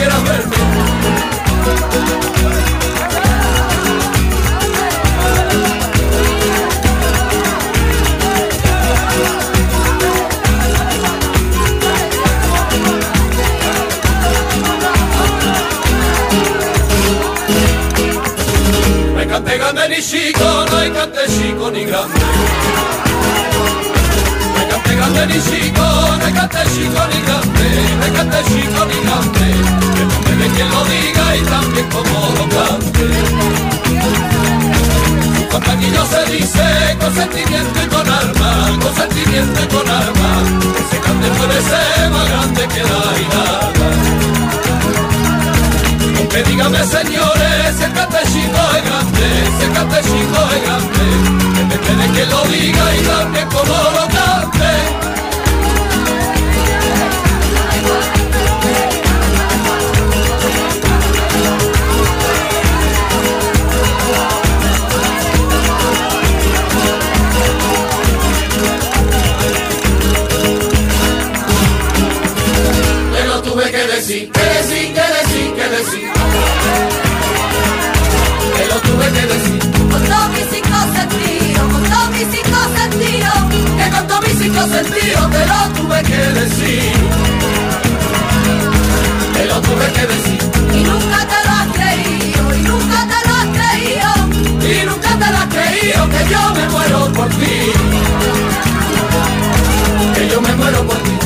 Quieras 0.00 0.24
verme. 0.24 2.29
Dice 36.30 36.96
con 37.00 37.14
sentimiento 37.14 37.80
y 37.82 37.86
con 37.88 38.08
alma, 38.08 38.78
con 38.82 38.94
sentimiento 38.94 39.60
y 39.62 39.66
con 39.66 39.88
alma. 39.88 40.42
Ese 40.78 41.00
cante 41.00 41.28
puede 41.28 41.60
ser 41.62 42.10
más 42.10 42.28
grande 42.28 42.68
que 42.68 42.82
la 42.82 43.02
hilada. 43.20 43.72
Que 46.30 46.42
dígame 46.44 46.84
señores, 46.84 47.76
si 47.76 47.82
el 47.82 47.92
catechico 47.92 48.60
es 48.76 48.82
grande, 48.84 49.26
si 49.58 49.64
el 49.64 49.72
catechico 49.72 50.38
es 50.54 50.62
grande, 50.64 51.04
que 51.54 51.64
me 51.64 51.76
quede 51.84 52.12
que 52.14 52.26
lo 52.26 52.40
diga 52.44 52.84
y 52.94 53.02
también 53.02 53.48
como 53.48 53.74
lo 53.74 54.06
cante. 54.14 55.09
Sentidos 84.68 85.30
te 85.30 85.46
lo 85.46 85.68
tuve 85.74 86.02
que 86.02 86.16
decir. 86.40 86.92
Te 89.34 89.46
lo 89.46 89.60
tuve 89.62 89.86
que 89.92 90.06
decir, 90.06 90.40
y 90.74 90.84
nunca 90.84 91.18
te 91.32 91.38
lo 91.46 91.52
has 91.58 91.68
creído, 91.78 92.54
y 92.56 92.62
nunca 92.62 93.06
te 93.10 93.28
lo 93.28 93.34
has 93.34 93.48
creído. 93.58 94.10
y 94.70 94.86
nunca 94.86 95.10
te 95.18 95.30
lo 95.32 95.38
has 95.38 95.46
creído 95.46 96.08
que 96.10 96.30
yo 96.30 96.54
me 96.54 96.68
muero 96.68 97.12
por 97.12 97.28
ti. 97.28 97.72
Que 100.14 100.28
yo 100.28 100.40
me 100.40 100.54
muero 100.56 100.86
por 100.86 100.98
ti. 100.98 101.19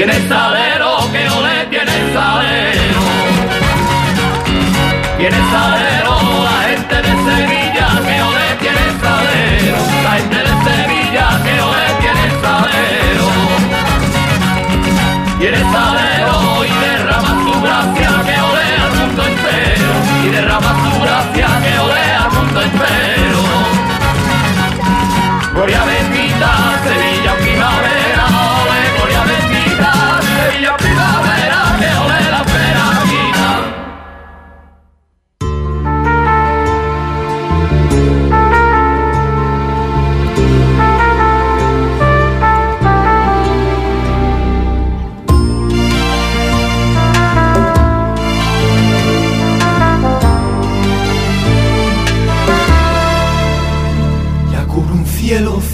Tienes 0.00 0.28
salero, 0.30 0.69
que 0.69 0.69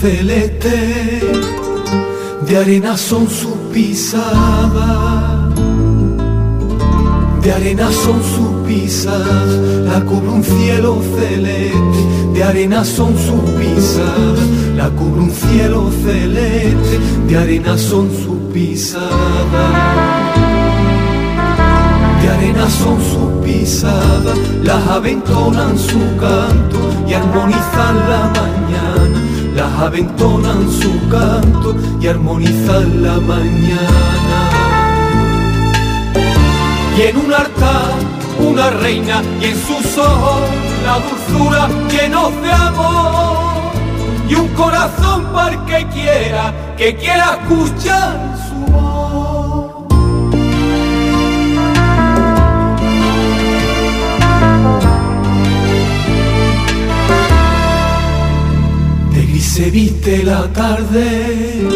celeste, 0.06 1.20
de 2.46 2.56
arena 2.56 2.96
son 2.96 3.28
sus 3.28 3.56
pisadas, 3.72 5.52
de 7.42 7.52
arena 7.52 7.88
son 7.90 8.20
sus 8.22 8.52
pisadas, 8.68 9.50
la 9.84 10.00
cubre 10.02 10.28
un 10.28 10.44
cielo 10.44 11.02
celeste, 11.16 12.02
de 12.34 12.44
arena 12.44 12.84
son 12.84 13.18
sus 13.18 13.42
pisadas, 13.58 14.48
la 14.76 14.88
cubre 14.90 15.22
un 15.22 15.32
cielo 15.32 15.90
celeste, 16.04 16.98
de 17.26 17.36
arena 17.36 17.76
son 17.76 18.08
sus 18.22 18.38
pisadas. 18.54 19.06
De 22.22 22.28
arena 22.32 22.66
son 22.70 22.98
sus 23.10 23.30
pisadas, 23.44 24.38
las 24.62 24.86
aventonan 24.88 25.76
su 25.78 26.00
canto 26.16 26.78
y 27.08 27.12
armonizan 27.14 27.94
la 28.12 28.22
mañana, 28.38 28.95
las 29.56 29.72
aventonan 29.80 30.70
su 30.70 31.08
canto 31.08 31.74
y 32.00 32.06
armonizan 32.06 33.02
la 33.02 33.18
mañana. 33.20 34.50
Y 36.96 37.02
en 37.02 37.16
un 37.16 37.32
altar 37.32 37.92
una 38.38 38.70
reina 38.70 39.22
y 39.40 39.46
en 39.46 39.56
sus 39.56 39.98
ojos 39.98 40.42
la 40.84 40.98
dulzura 40.98 41.68
llenos 41.90 42.30
de 42.42 42.52
amor 42.52 43.72
y 44.28 44.34
un 44.34 44.48
corazón 44.48 45.24
para 45.32 45.64
que 45.64 45.86
quiera, 45.86 46.52
que 46.76 46.94
quiera 46.96 47.38
escuchar 47.40 48.36
se 59.56 59.70
viste 59.70 60.22
la 60.22 60.46
tarde, 60.52 61.66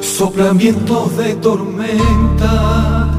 soplan 0.00 0.56
vientos 0.56 1.18
de 1.18 1.34
tormenta, 1.34 3.10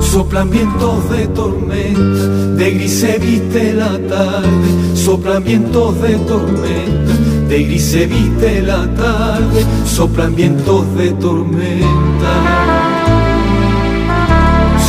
soplan 0.00 0.48
vientos 0.48 1.10
de 1.10 1.26
tormenta, 1.26 2.28
de 2.56 2.70
gris 2.70 3.00
se 3.00 3.18
viste 3.18 3.74
la 3.74 3.98
tarde, 4.08 4.94
soplan 4.94 5.44
vientos 5.44 6.00
de 6.00 6.16
tormenta, 6.30 7.12
de 7.50 7.64
gris 7.64 7.84
se 7.84 8.06
viste 8.06 8.62
la 8.62 8.86
tarde, 8.94 9.62
soplan 9.84 10.34
vientos 10.34 10.96
de 10.96 11.10
tormenta. 11.10 12.32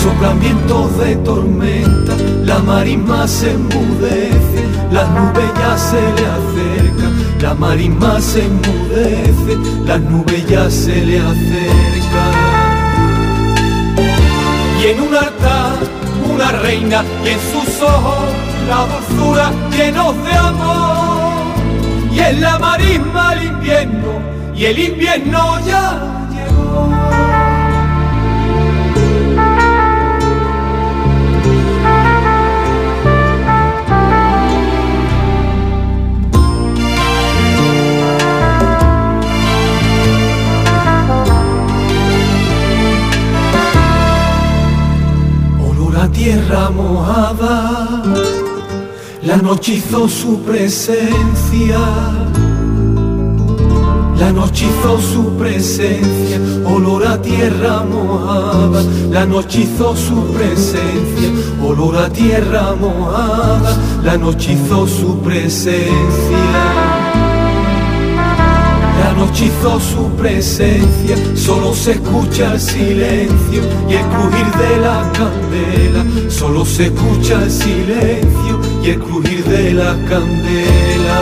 Soplan 0.03 0.37
vientos 0.37 0.97
de 0.97 1.15
tormenta, 1.17 2.13
la 2.43 2.59
marisma 2.59 3.25
se 3.25 3.51
enmudece, 3.51 4.61
las 4.91 5.09
nubes 5.09 5.49
ya 5.57 5.77
se 5.77 6.01
le 6.01 6.25
acercan, 6.37 6.92
la 7.43 7.53
marisma 7.53 8.21
se 8.21 8.45
enmudece, 8.45 9.57
las 9.85 9.99
nubes 9.99 10.47
ya 10.47 10.69
se 10.69 10.95
le 11.05 11.19
acercan. 11.19 12.33
Y 14.81 14.87
en 14.87 15.01
un 15.01 15.13
altar 15.13 15.77
una 16.33 16.51
reina 16.53 17.03
y 17.25 17.29
en 17.35 17.39
sus 17.51 17.81
ojos 17.81 18.29
la 18.69 18.87
dulzura 18.91 19.51
llenos 19.75 20.15
de 20.23 20.31
amor. 20.31 21.33
Y 22.13 22.19
en 22.19 22.41
la 22.41 22.57
marisma 22.59 23.33
el 23.33 23.43
invierno 23.43 24.11
y 24.55 24.65
el 24.65 24.79
invierno 24.79 25.59
ya 25.67 26.22
la 49.35 49.41
noche 49.41 49.73
hizo 49.73 50.07
su 50.07 50.39
presencia, 50.43 51.79
la 54.19 54.31
noche 54.31 54.65
hizo 54.67 55.01
su 55.01 55.35
presencia, 55.37 56.39
olor 56.63 57.07
a 57.07 57.19
tierra 57.19 57.83
mojada, 57.83 58.83
la 59.09 59.25
noche 59.25 59.61
hizo 59.61 59.95
su 59.95 60.31
presencia, 60.33 61.29
olor 61.65 61.97
a 61.97 62.09
tierra 62.09 62.75
mojada, 62.79 63.75
la 64.03 64.17
noche 64.17 64.53
hizo 64.53 64.85
su 64.85 65.17
presencia. 65.21 65.93
La 68.99 69.13
noche 69.13 69.45
hizo 69.45 69.79
su 69.79 70.09
presencia, 70.11 71.15
solo 71.35 71.73
se 71.73 71.93
escucha 71.93 72.53
el 72.53 72.59
silencio 72.59 73.63
y 73.89 73.93
el 73.93 74.05
crujir 74.11 74.51
de 74.61 74.77
la 74.77 75.11
candela, 75.11 76.29
solo 76.29 76.63
se 76.63 76.85
escucha 76.85 77.41
el 77.41 77.49
silencio 77.49 78.72
y 78.83 78.89
el 78.89 78.99
crujir 78.99 79.43
de 79.45 79.73
la 79.73 79.95
candela. 80.09 81.19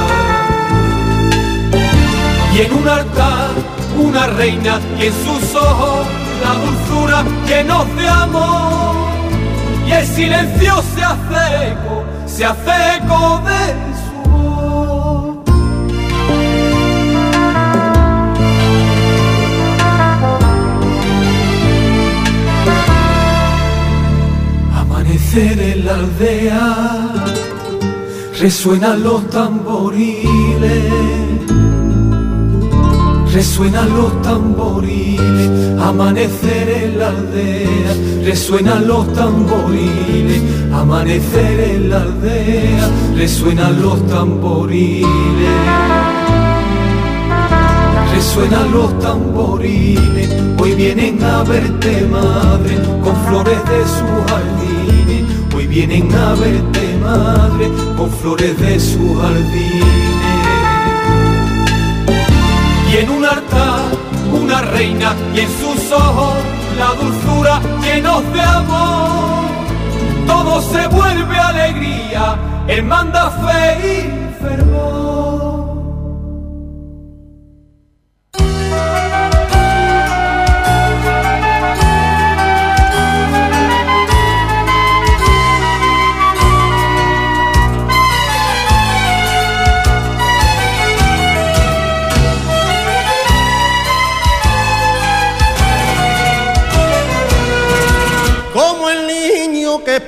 Y 2.53 2.61
en 2.61 2.73
un 2.73 2.87
altar 2.87 3.49
una 3.97 4.27
reina 4.27 4.79
y 4.99 5.05
en 5.05 5.13
sus 5.13 5.55
ojos 5.55 6.07
la 6.43 6.53
dulzura 6.65 7.23
llenos 7.47 7.95
de 7.95 8.07
amor. 8.07 8.95
Y 9.87 9.91
el 9.91 10.05
silencio 10.05 10.83
se 10.95 11.03
hace 11.03 11.71
eco, 11.71 12.03
se 12.25 12.45
hace 12.45 12.71
eco 12.97 13.41
de 13.45 13.63
su 14.01 14.29
voz. 14.29 15.37
Amanecer 24.73 25.59
en 25.59 25.85
la 25.85 25.93
aldea, 25.95 27.40
resuenan 28.41 29.03
los 29.03 29.29
tamboriles. 29.29 30.91
Resuenan 33.31 33.87
los 33.95 34.21
tamboriles, 34.23 35.79
amanecer 35.79 36.69
en 36.69 36.99
la 36.99 37.09
aldea, 37.09 37.93
resuenan 38.25 38.87
los 38.87 39.13
tamboriles, 39.13 40.41
amanecer 40.73 41.59
en 41.75 41.89
la 41.91 42.01
aldea, 42.01 42.89
resuenan 43.15 43.81
los 43.81 44.05
tamboriles. 44.07 45.07
Resuenan 48.15 48.71
los 48.71 48.99
tamboriles, 48.99 50.29
hoy 50.59 50.73
vienen 50.73 51.23
a 51.23 51.43
verte 51.43 52.07
madre, 52.11 52.75
con 53.03 53.15
flores 53.27 53.59
de 53.69 53.81
sus 53.83 54.31
jardines, 54.31 55.55
hoy 55.55 55.67
vienen 55.67 56.13
a 56.13 56.33
verte 56.33 56.97
madre, 57.01 57.71
con 58.01 58.11
flores 58.13 58.59
de 58.59 58.79
sus 58.79 59.21
jardines 59.21 59.85
y 62.91 62.97
en 62.97 63.09
un 63.11 63.23
altar 63.23 63.79
una 64.33 64.61
reina 64.61 65.15
y 65.35 65.41
en 65.41 65.49
sus 65.59 65.91
ojos 65.91 66.33
la 66.79 66.95
dulzura 66.99 67.61
llenos 67.83 68.23
de 68.33 68.41
amor. 68.41 69.45
Todo 70.25 70.61
se 70.63 70.87
vuelve 70.87 71.37
alegría, 71.37 72.39
él 72.67 72.81
manda 72.81 73.29
fe 73.29 73.77
y 73.87 74.43
fervor. 74.43 75.10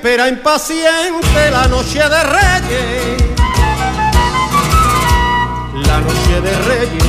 Espera 0.04 0.28
impaciente 0.28 1.50
la 1.50 1.66
noche 1.66 1.98
de 1.98 2.22
reyes. 2.24 3.22
La 5.72 5.98
noche 5.98 6.40
de 6.42 6.52
reyes, 6.68 7.04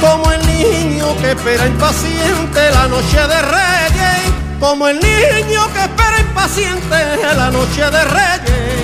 como 0.00 0.32
el 0.32 0.46
niño 0.46 1.14
que 1.20 1.32
espera 1.32 1.66
impaciente 1.66 2.70
la 2.72 2.88
noche 2.88 3.18
de 3.18 3.42
reyes, 3.42 4.32
como 4.58 4.88
el 4.88 4.98
niño 4.98 5.60
que 5.74 5.80
espera 5.80 6.20
impaciente 6.20 6.96
la 7.36 7.50
noche 7.50 7.82
de 7.90 8.04
reyes. 8.04 8.80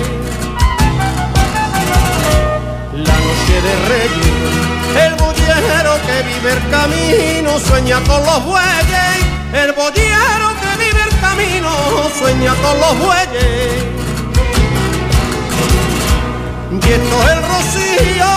La 2.93 3.17
noche 3.25 3.55
de 3.65 3.73
reyes, 3.89 5.05
el 5.05 5.15
boyero 5.15 5.97
que 6.05 6.21
vive 6.29 6.51
el 6.53 6.69
camino 6.69 7.59
sueña 7.67 7.99
con 8.01 8.23
los 8.23 8.45
bueyes, 8.45 9.25
el 9.53 9.69
el 9.69 9.73
camino 11.59 12.09
sueña 12.17 12.53
con 12.55 12.79
los 12.79 12.99
bueyes. 12.99 13.83
Y 16.71 16.91
esto 16.91 17.23
es 17.23 17.31
el 17.31 17.41
rocío 17.43 18.31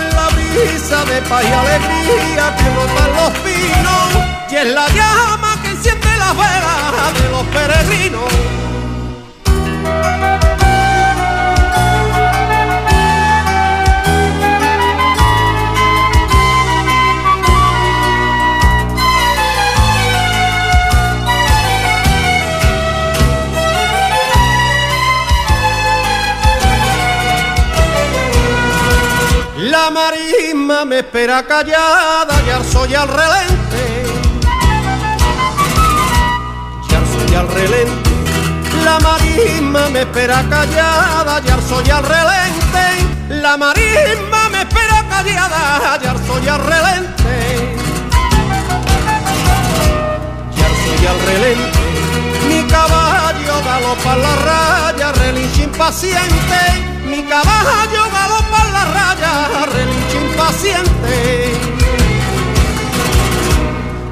en 0.00 0.16
la 0.16 0.28
brisa 0.28 1.04
de 1.04 1.22
paz 1.22 1.44
y 1.44 1.52
alegría 1.52 2.56
me 30.96 31.00
espera 31.00 31.46
callada 31.46 32.42
y 32.46 32.50
al 32.50 32.64
soy 32.64 32.94
al 32.94 33.06
relente. 33.06 34.06
Y 36.88 36.94
al 36.94 37.06
soy 37.06 37.36
al 37.36 37.48
relente. 37.48 38.10
La 38.82 38.98
marisma 39.00 39.90
me 39.90 40.00
espera 40.00 40.42
callada 40.48 41.42
y 41.46 41.50
al 41.50 41.62
soy 41.62 41.90
al 41.90 42.02
relente. 42.02 42.84
La 43.28 43.58
marisma 43.58 44.48
me 44.50 44.62
espera 44.62 45.04
callada 45.10 45.98
y 46.02 46.06
al 46.06 46.26
soy 46.26 46.48
al 46.48 46.64
relente. 46.64 47.36
Y 50.56 50.60
al 50.62 50.74
soy 50.82 51.06
al 51.12 51.20
relente. 51.26 51.78
Mi 52.48 52.62
caballo 52.70 53.54
galopa 53.66 54.16
la 54.16 54.36
raya, 54.48 55.12
relincha 55.12 55.62
impaciente. 55.62 56.60
Mi 57.04 57.22
caballo 57.24 58.02
galopa 58.10 58.35
la 58.72 58.84
raya, 58.84 59.32
relincha 59.66 60.16
impaciente. 60.26 61.14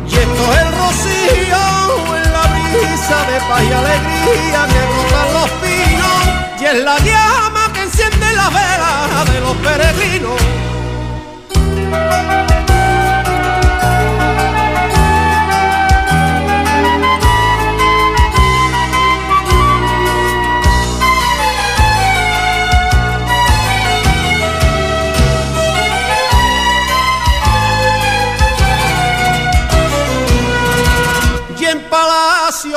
Y 0.09 0.15
esto 0.15 0.53
es 0.53 0.59
el 0.61 0.71
rocío 0.83 1.63
en 2.17 2.25
la 2.33 2.43
brisa 2.53 3.19
de 3.31 3.37
paz 3.49 3.63
alegría 3.83 4.61
que 4.73 4.81
rotan 4.93 5.29
los 5.35 5.51
pinos. 5.63 6.21
Y 6.61 6.65
es 6.65 6.79
la 6.85 6.97
llama 6.99 7.73
que 7.73 7.81
enciende 7.83 8.33
la 8.35 8.49
vela 8.49 9.25
de 9.33 9.41
los 9.41 9.57
peregrinos. 9.57 10.41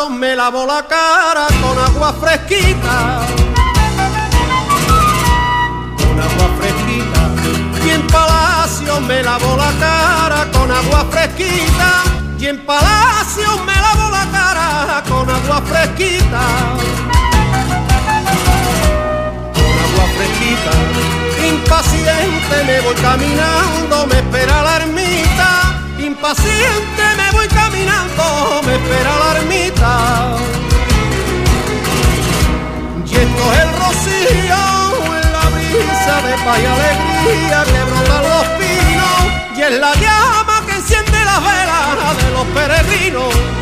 Me 0.09 0.35
lavo 0.35 0.65
la 0.65 0.85
cara 0.85 1.47
con 1.61 1.79
agua 1.79 2.13
fresquita. 2.13 3.21
Con 5.97 6.19
agua 6.19 6.49
fresquita. 6.59 7.85
Y 7.85 7.89
en 7.91 8.07
palacio 8.07 8.99
me 9.01 9.23
lavo 9.23 9.55
la 9.55 9.71
cara 9.79 10.47
con 10.51 10.69
agua 10.69 11.05
fresquita. 11.09 12.03
Y 12.37 12.47
en 12.47 12.65
palacio 12.65 13.63
me 13.65 13.75
lavo 13.75 14.09
la 14.11 14.25
cara 14.31 15.03
con 15.07 15.29
agua 15.29 15.61
fresquita. 15.61 16.43
Con 19.53 19.73
agua 19.85 20.05
fresquita. 20.15 20.71
Impaciente 21.47 22.63
me 22.65 22.81
voy 22.81 22.95
caminando, 22.95 24.07
me 24.07 24.17
espera 24.17 24.63
la 24.63 24.77
ermita. 24.77 25.66
Impaciente 26.17 27.03
me 27.15 27.31
voy 27.31 27.47
caminando, 27.47 28.61
me 28.65 28.73
espera 28.73 29.19
la 29.19 29.37
ermita. 29.37 30.35
Y 33.05 33.13
esto 33.13 33.53
es 33.53 33.59
el 33.59 33.71
rocío 33.77 35.15
en 35.15 35.31
la 35.31 35.45
brisa 35.53 36.21
de 36.25 36.33
paz 36.43 36.59
y 36.59 36.65
alegría 36.65 37.63
que 37.65 37.83
brotan 37.83 38.23
los 38.29 38.47
pinos. 38.57 39.57
Y 39.57 39.61
es 39.61 39.79
la 39.79 39.93
llama 39.93 40.65
que 40.65 40.73
enciende 40.73 41.23
las 41.23 41.39
velas 41.39 42.17
de 42.17 42.31
los 42.31 42.45
peregrinos. 42.47 43.56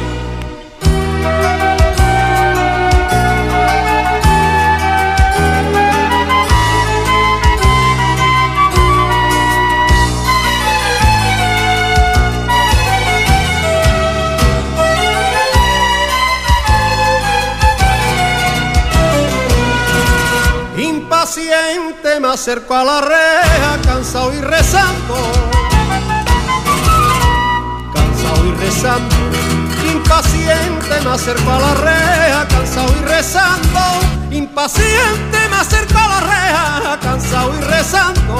Acerco 22.35 22.75
a 22.75 22.83
la 22.83 22.99
reja, 22.99 23.77
cansado 23.85 24.33
y 24.33 24.41
rezando. 24.41 25.15
Cansado 27.93 28.45
y 28.45 28.51
rezando. 28.59 29.15
Impaciente 29.89 31.01
me 31.01 31.11
acerco 31.11 31.49
a 31.49 31.59
la 31.59 31.73
reja, 31.75 32.47
cansado 32.49 32.93
y 32.99 33.05
rezando. 33.05 33.79
Impaciente 34.31 35.37
me 35.49 35.55
acerco 35.55 35.97
a 35.97 36.07
la 36.09 36.19
reja, 36.19 36.99
cansado 37.01 37.53
y 37.57 37.61
rezando. 37.61 38.35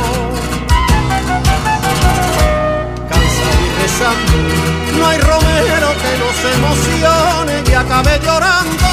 Cansado 3.09 3.59
y 3.65 3.81
rezando. 3.81 4.99
No 4.99 5.07
hay 5.07 5.19
romero 5.19 5.87
que 6.01 6.11
no 6.19 6.29
se 6.41 6.53
emocione 6.53 7.63
y 7.65 7.73
acabe 7.73 8.19
llorando. 8.25 8.87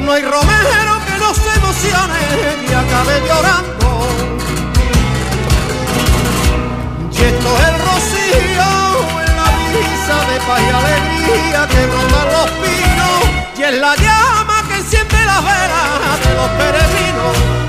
No 0.00 0.12
hay 0.12 0.22
romero 0.22 0.92
que 1.06 1.18
no 1.18 1.32
se 1.32 1.50
emocione 1.60 2.20
y 2.68 2.74
acabe 2.74 3.22
llorando. 3.26 3.83
Paz 10.46 10.60
y 10.60 10.70
alegría 10.70 11.66
que 11.68 11.86
brotan 11.86 12.28
los 12.32 12.50
pinos 12.62 13.24
y 13.56 13.62
es 13.62 13.74
la 13.78 13.96
llama 13.96 14.62
que 14.68 14.74
enciende 14.76 15.24
las 15.24 15.42
velas 15.42 16.20
de 16.24 16.34
los 16.34 16.48
peregrinos. 16.50 17.63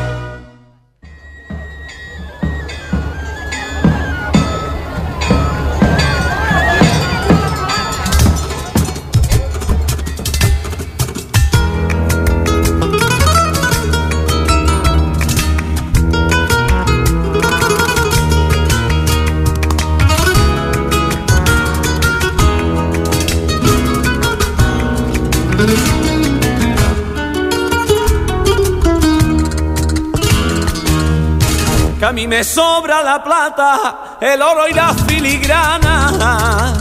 A 32.05 32.11
mí 32.11 32.27
me 32.27 32.43
sobra 32.43 33.01
la 33.01 33.23
plata, 33.23 34.17
el 34.21 34.39
oro 34.39 34.67
y 34.67 34.73
la 34.73 34.93
filigrana. 34.93 36.73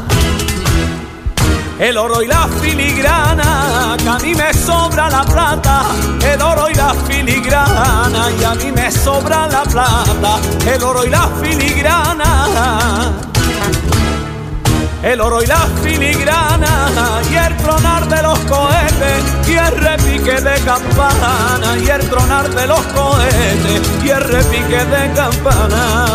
El 1.78 1.96
oro 1.96 2.22
y 2.22 2.26
la 2.26 2.46
filigrana, 2.60 3.96
que 3.98 4.08
a 4.08 4.18
mí 4.18 4.34
me 4.34 4.52
sobra 4.52 5.08
la 5.08 5.24
plata, 5.24 5.82
el 6.22 6.40
oro 6.40 6.68
y 6.68 6.74
la 6.74 6.92
filigrana, 6.94 8.30
y 8.38 8.44
a 8.44 8.54
mí 8.54 8.70
me 8.70 8.90
sobra 8.90 9.46
la 9.48 9.62
plata, 9.62 10.38
el 10.66 10.82
oro 10.82 11.04
y 11.04 11.10
la 11.10 11.28
filigrana 11.40 13.33
el 15.04 15.20
oro 15.20 15.42
y 15.42 15.46
la 15.46 15.68
filigrana 15.82 17.20
y 17.30 17.34
el 17.34 17.56
tronar 17.58 18.08
de 18.08 18.22
los 18.22 18.38
cohetes 18.40 19.24
y 19.46 19.52
el 19.52 19.76
repique 19.76 20.40
de 20.40 20.60
campana 20.60 21.76
y 21.78 21.88
el 21.88 22.00
tronar 22.08 22.48
de 22.48 22.66
los 22.66 22.80
cohetes 22.86 23.82
y 24.02 24.08
el 24.08 24.20
repique 24.22 24.84
de 24.84 25.12
campana. 25.12 26.06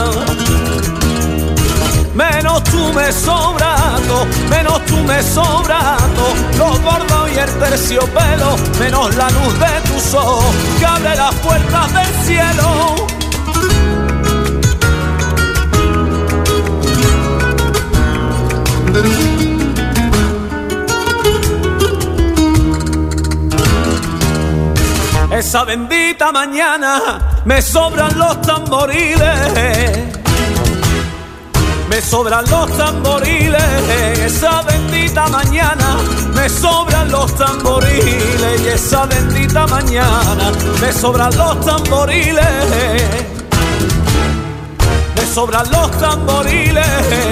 Menos 2.15 2.63
tú 2.63 2.91
me 2.93 3.11
sobrato, 3.11 4.25
menos 4.49 4.83
tú 4.87 4.97
me 4.97 5.21
sobrato, 5.21 6.33
los 6.57 6.81
bordos 6.81 7.31
y 7.33 7.37
el 7.37 7.49
terciopelo, 7.59 8.57
menos 8.79 9.15
la 9.15 9.29
luz 9.29 9.59
de 9.59 9.89
tu 9.89 9.99
sol 9.99 10.43
que 10.79 10.85
abre 10.85 11.15
las 11.15 11.35
puertas 11.35 11.93
del 11.93 12.25
cielo. 12.25 13.18
Esa 25.39 25.63
bendita 25.63 26.33
mañana 26.33 27.41
me 27.45 27.61
sobran 27.61 28.19
los 28.19 28.41
tamboriles. 28.41 29.39
Me 31.87 32.01
sobran 32.01 32.43
los 32.49 32.77
tamboriles, 32.77 33.63
esa 34.19 34.61
bendita 34.63 35.29
mañana 35.29 35.95
me 36.35 36.49
sobran 36.49 37.09
los 37.09 37.33
tamboriles. 37.35 38.61
Y 38.65 38.67
esa 38.67 39.05
bendita 39.05 39.65
mañana 39.67 40.51
me 40.81 40.91
sobran 40.91 41.33
los 41.37 41.65
tamboriles 41.65 43.38
sobran 45.33 45.69
los 45.71 45.91
tamboriles, 45.99 46.85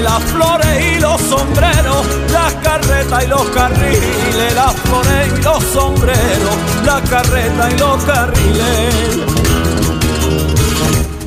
las 0.03 0.23
flores 0.25 0.95
y 0.95 0.99
los 0.99 1.19
sombreros, 1.19 2.05
las 2.31 2.53
carretas 2.55 3.23
y 3.23 3.27
los 3.27 3.49
carriles, 3.49 4.53
las 4.53 4.73
flores 4.81 5.27
y 5.27 5.41
los 5.41 5.63
sombreros, 5.63 6.55
las 6.85 7.09
carretas 7.09 7.73
y 7.73 7.77
los 7.77 8.03
carriles. 8.03 9.17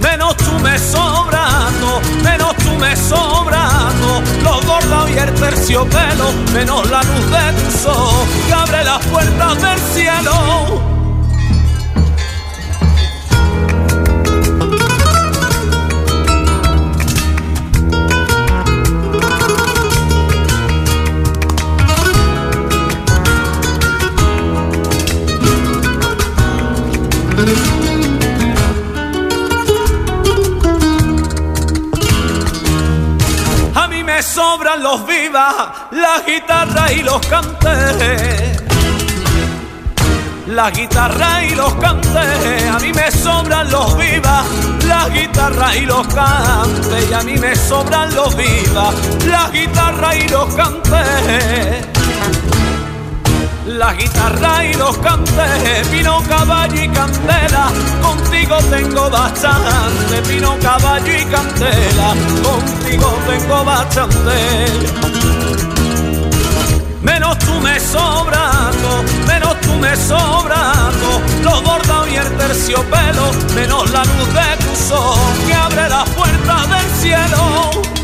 Menos 0.01 0.37
tú 0.37 0.53
me 0.63 0.79
sobrando, 0.79 2.01
menos 2.23 2.57
tú 2.57 2.73
me 2.79 2.97
sobrando, 2.97 4.23
los 4.43 4.67
bordados 4.67 5.11
y 5.11 5.19
el 5.19 5.35
terciopelo, 5.35 6.33
menos 6.53 6.89
la 6.89 7.03
luz 7.03 7.31
de 7.31 7.79
sol 7.83 8.27
que 8.47 8.55
abre 8.55 8.85
las 8.85 9.05
puertas 9.07 9.61
del 9.61 9.79
cielo. 9.93 11.00
A 33.75 33.89
mí 33.89 34.05
me 34.05 34.23
sobran 34.23 34.83
los 34.83 35.07
vivas, 35.07 35.55
la 35.93 36.23
guitarra 36.27 36.93
y 36.93 37.03
los 37.03 37.27
cantes. 37.27 38.63
La 40.49 40.71
guitarra 40.71 41.45
y 41.45 41.55
los 41.55 41.73
cantes, 41.77 42.71
a 42.71 42.79
mí 42.79 42.93
me 42.93 43.11
sobran 43.11 43.71
los 43.71 43.97
vivas, 43.97 44.45
la 44.87 45.09
guitarra 45.09 45.77
y 45.77 45.87
los 45.87 46.07
cantes, 46.09 47.09
y 47.09 47.13
a 47.15 47.23
mí 47.23 47.39
me 47.39 47.57
sobran 47.57 48.15
los 48.15 48.37
vivas, 48.37 48.95
la 49.27 49.49
guitarra 49.49 50.15
y 50.15 50.29
los 50.29 50.55
cantes 50.55 52.00
la 53.79 53.93
guitarra 53.95 54.65
y 54.65 54.75
los 54.75 54.97
cantes, 54.99 55.89
pino, 55.91 56.23
caballo 56.29 56.83
y 56.83 56.89
candela, 56.89 57.71
contigo 58.03 58.57
tengo 58.71 59.11
bastante, 59.11 60.23
pino, 60.29 60.57
caballo 60.61 61.13
y 61.13 61.25
candela, 61.25 62.15
contigo 62.43 63.19
tengo 63.29 63.65
bastante. 63.65 64.67
Menos 67.03 67.39
tú 67.39 67.53
me 67.61 67.79
sobrando, 67.81 69.05
menos 69.27 69.61
tú 69.61 69.75
me 69.75 69.97
sobrando, 69.97 71.23
los 71.43 71.63
bordados 71.63 72.09
y 72.11 72.17
el 72.17 72.37
terciopelo, 72.37 73.31
menos 73.55 73.91
la 73.91 74.05
luz 74.05 74.35
de 74.35 74.65
tu 74.65 74.89
sol 74.89 75.19
que 75.47 75.55
abre 75.55 75.89
las 75.89 76.09
puertas 76.11 76.69
del 76.69 76.91
cielo. 77.01 78.00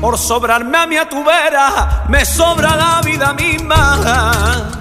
Por 0.00 0.18
sobrarme 0.18 0.78
a 0.78 0.86
mi 0.86 0.96
a 0.96 1.08
tu 1.08 1.24
vera, 1.24 2.04
me 2.08 2.24
sobra 2.24 2.76
la 2.76 3.00
vida 3.02 3.32
misma. 3.32 4.72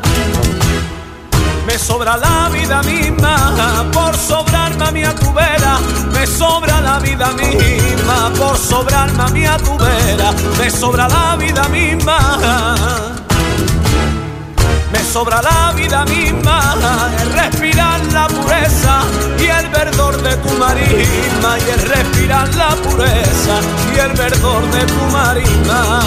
Me 1.65 1.79
sobra 1.79 2.17
la 2.17 2.49
vida 2.49 2.83
misma, 2.83 3.85
por 3.93 4.15
sobrarme 4.15 4.85
a 4.85 4.91
mi 4.91 5.03
a 5.03 5.15
tu 5.15 5.31
vera, 5.33 5.79
me 6.11 6.27
sobra 6.27 6.81
la 6.81 6.99
vida 6.99 7.31
misma, 7.31 8.31
por 8.37 8.57
sobrarme 8.57 9.23
a 9.23 9.27
mi 9.29 9.45
a 9.45 9.57
tu 9.57 9.77
vera, 9.77 10.33
me 10.59 10.69
sobra 10.69 11.07
la 11.07 11.35
vida 11.37 11.67
misma. 11.69 13.22
Sobra 15.13 15.43
la 15.43 15.71
vida 15.73 16.05
misma, 16.05 16.75
el 17.21 17.33
respirar 17.33 18.03
la 18.13 18.25
pureza 18.25 19.03
y 19.37 19.43
el 19.45 19.69
verdor 19.69 20.19
de 20.23 20.35
tu 20.37 20.49
marisma, 20.57 21.55
y 21.59 21.69
el 21.69 21.81
respirar 21.87 22.51
la 22.55 22.69
pureza 22.69 23.61
y 23.95 23.99
el 23.99 24.11
verdor 24.13 24.63
de 24.71 24.83
tu 24.87 25.01
marisma. 25.11 25.99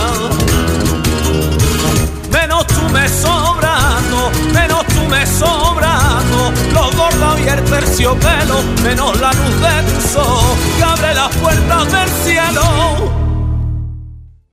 Menos 2.32 2.66
tú 2.66 2.82
me 2.92 3.08
sobrando, 3.08 4.32
menos 4.52 4.84
tú 4.88 5.02
me 5.08 5.24
sobrando, 5.24 6.52
los 6.72 6.96
bordados 6.96 7.38
y 7.38 7.48
el 7.48 7.62
terciopelo, 7.62 8.60
menos 8.82 9.20
la 9.20 9.32
luz 9.34 9.60
de 9.60 9.82
tu 9.92 10.08
sol 10.14 10.56
que 10.76 10.82
abre 10.82 11.14
las 11.14 11.32
puertas 11.36 11.92
del 11.92 12.10
cielo. 12.24 13.25